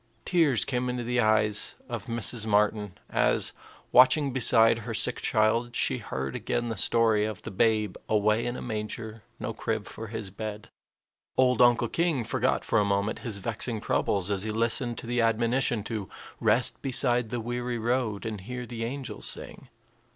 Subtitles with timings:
[0.25, 2.47] Tears came into the eyes of Mrs.
[2.47, 3.53] Martin as,
[3.91, 8.55] watching beside her sick child, she heard again the story of the Babe "away in
[8.57, 10.69] a manger, no crib for his bed."
[11.37, 15.21] Old Uncle King forgot for a moment his vexing troubles as he listened to the
[15.21, 16.09] admonition to
[16.39, 19.69] "rest beside the weary road and hear the angels sing."